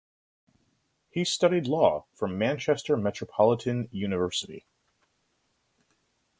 [1.11, 4.65] He studied law from Manchester Metropolitan University.